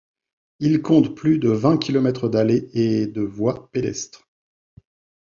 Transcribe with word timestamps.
Il 0.59 0.81
compte 0.81 1.15
plus 1.15 1.37
de 1.37 1.49
vingt 1.51 1.77
kilomètres 1.77 2.27
d'allées 2.27 2.69
et 2.73 3.05
de 3.05 3.21
voies 3.21 3.69
pédestres. 3.71 4.27